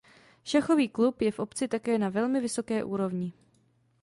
[0.43, 3.33] Šachový klub je v obci také na velmi vysoké úrovni.